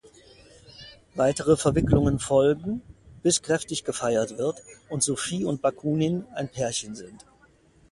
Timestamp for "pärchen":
6.49-6.95